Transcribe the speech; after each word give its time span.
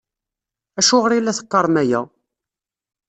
Acuɣer 0.79 1.11
i 1.13 1.19
la 1.21 1.37
teqqarem 1.37 1.75
aya? 1.81 2.01